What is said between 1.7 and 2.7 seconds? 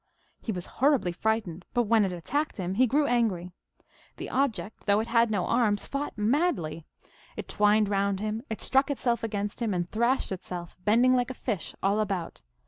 but when it attacked